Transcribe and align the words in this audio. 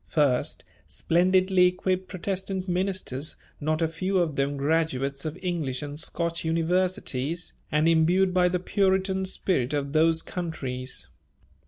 First, 0.07 0.63
splendidly 0.87 1.67
equipped 1.67 2.07
Protestant 2.07 2.67
ministers, 2.67 3.35
not 3.59 3.83
a 3.83 3.87
few 3.87 4.17
of 4.17 4.35
them 4.35 4.57
graduates 4.57 5.25
of 5.25 5.37
English 5.43 5.83
and 5.83 5.99
Scotch 5.99 6.43
universities 6.43 7.53
and 7.71 7.87
imbued 7.87 8.33
by 8.33 8.49
the 8.49 8.59
Puritan 8.59 9.25
spirit 9.25 9.75
of 9.75 9.93
those 9.93 10.23
countries. 10.23 11.07